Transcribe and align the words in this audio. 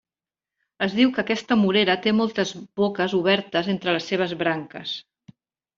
Es 0.85 0.95
diu 0.99 1.11
que 1.17 1.21
aquesta 1.23 1.57
morera 1.65 1.97
té 2.07 2.15
moltes 2.23 2.55
boques 2.83 3.15
obertes 3.21 3.73
entre 3.77 3.97
les 3.99 4.13
seves 4.15 4.37
branques. 4.45 5.01